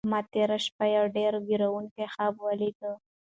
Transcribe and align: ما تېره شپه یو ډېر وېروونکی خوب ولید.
ما 0.09 0.19
تېره 0.33 0.57
شپه 0.65 0.85
یو 0.95 1.05
ډېر 1.17 1.31
وېروونکی 1.47 2.05
خوب 2.13 2.35
ولید. 2.45 2.77